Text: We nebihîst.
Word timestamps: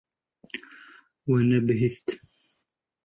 We 1.29 1.37
nebihîst. 1.49 2.07